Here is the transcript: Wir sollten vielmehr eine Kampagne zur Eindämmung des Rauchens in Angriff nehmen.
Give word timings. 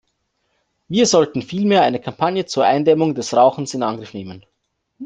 Wir 0.87 1.05
sollten 1.05 1.43
vielmehr 1.43 1.83
eine 1.83 2.01
Kampagne 2.01 2.47
zur 2.47 2.65
Eindämmung 2.65 3.13
des 3.13 3.35
Rauchens 3.35 3.75
in 3.75 3.83
Angriff 3.83 4.15
nehmen. 4.15 4.43